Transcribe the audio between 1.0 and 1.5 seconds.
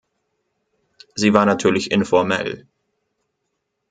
Sie war